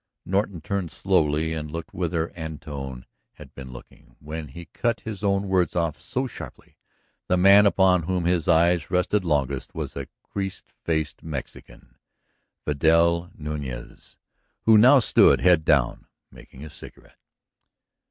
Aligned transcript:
Norton 0.25 0.61
turned 0.61 0.91
slowly 0.91 1.53
and 1.53 1.69
looked 1.69 1.93
whither 1.93 2.31
Antone 2.35 3.05
had 3.33 3.53
been 3.53 3.71
looking 3.71 4.15
when 4.19 4.47
he 4.47 4.65
cut 4.65 5.01
his 5.01 5.23
own 5.23 5.47
words 5.47 5.75
off 5.75 6.01
so 6.01 6.25
sharply. 6.25 6.75
The 7.27 7.37
man 7.37 7.67
upon 7.67 8.01
whom 8.01 8.25
his 8.25 8.47
eyes 8.47 8.89
rested 8.89 9.23
longest 9.23 9.75
was 9.75 9.95
a 9.95 10.07
creased 10.23 10.71
faced 10.71 11.21
Mexican, 11.21 11.99
Vidal 12.65 13.29
Nuñez, 13.39 14.17
who 14.63 14.75
now 14.75 14.97
stood, 14.97 15.39
head 15.41 15.63
down, 15.63 16.07
making 16.31 16.65
a 16.65 16.71
cigarette. 16.71 17.19